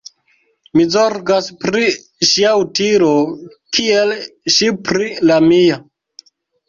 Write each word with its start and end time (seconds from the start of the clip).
Mi 0.77 0.85
zorgas 0.93 1.49
pri 1.65 1.91
ŝia 2.29 2.55
utilo 2.61 3.13
kiel 3.79 4.15
ŝi 4.57 4.71
pri 4.89 5.11
la 5.31 5.39
mia. 5.53 5.79